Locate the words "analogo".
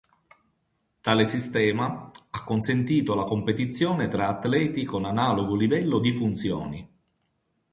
5.05-5.55